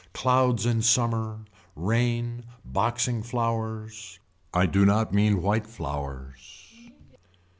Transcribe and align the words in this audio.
Clouds 0.15 0.65
in 0.65 0.81
summer. 0.81 1.45
Rain. 1.75 2.43
Boxing 2.65 3.21
flowers. 3.21 4.17
I 4.51 4.65
do 4.65 4.83
not 4.83 5.13
mean 5.13 5.43
white 5.43 5.67
flowers. 5.67 6.71